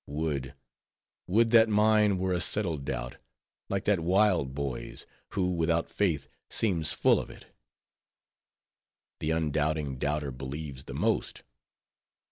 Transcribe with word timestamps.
Would, 0.07 0.55
would 1.27 1.51
that 1.51 1.69
mine 1.69 2.17
were 2.17 2.33
a 2.33 2.41
settled 2.41 2.85
doubt, 2.85 3.17
like 3.69 3.85
that 3.85 3.99
wild 3.99 4.55
boy's, 4.55 5.05
who 5.33 5.51
without 5.53 5.91
faith, 5.91 6.27
seems 6.49 6.91
full 6.91 7.19
of 7.19 7.29
it. 7.29 7.45
The 9.19 9.29
undoubting 9.29 9.99
doubter 9.99 10.31
believes 10.31 10.85
the 10.85 10.95
most. 10.95 11.43